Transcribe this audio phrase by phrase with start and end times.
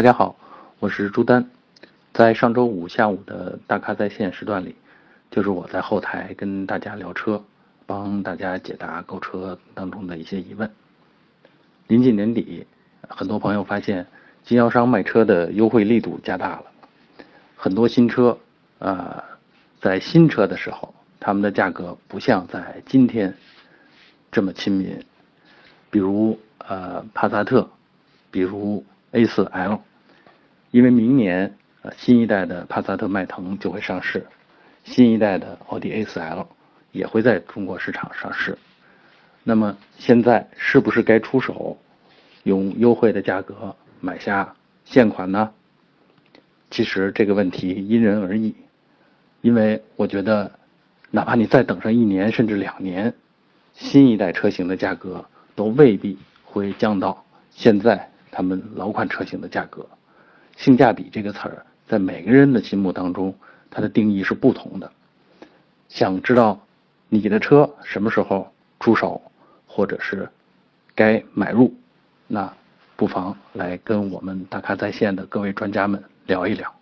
[0.00, 0.34] 大家好，
[0.78, 1.50] 我是朱丹。
[2.14, 4.74] 在上周五下午的大咖在线时段里，
[5.30, 7.44] 就是我在后台跟大家聊车，
[7.84, 10.70] 帮大家解答购车当中的一些疑问。
[11.86, 12.66] 临近年底，
[13.08, 14.06] 很多朋友发现
[14.42, 16.64] 经销商卖车的优惠力度加大了，
[17.54, 18.38] 很多新车
[18.78, 19.22] 呃，
[19.82, 23.34] 在新车的时候，他们的价格不像在今天
[24.32, 25.04] 这么亲民，
[25.90, 27.68] 比如呃帕萨特，
[28.30, 28.82] 比如
[29.12, 29.80] A4L。
[30.70, 34.26] 因为明年呃新一代的帕萨特迈腾就会上市，
[34.84, 36.46] 新一代的奥迪 A4L
[36.92, 38.56] 也会在中国市场上市。
[39.42, 41.76] 那么现在是不是该出手，
[42.44, 45.50] 用优惠的价格买下现款呢？
[46.70, 48.54] 其实这个问题因人而异，
[49.40, 50.52] 因为我觉得，
[51.10, 53.12] 哪怕你再等上一年甚至两年，
[53.74, 55.24] 新一代车型的价格
[55.56, 59.84] 都未必会降到现在他们老款车型的价格。
[60.60, 63.34] 性价比这个词儿，在每个人的心目当中，
[63.70, 64.92] 它的定义是不同的。
[65.88, 66.60] 想知道
[67.08, 69.22] 你的车什么时候出手，
[69.66, 70.28] 或者是
[70.94, 71.74] 该买入，
[72.26, 72.52] 那
[72.94, 76.79] 不妨来跟我们大咖在线的各位专家们聊一聊。